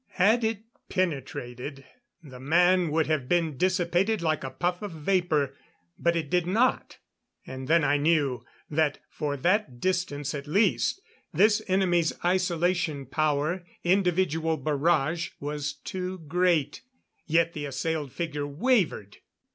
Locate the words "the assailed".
17.53-18.11